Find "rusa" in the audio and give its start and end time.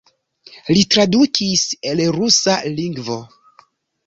2.17-2.57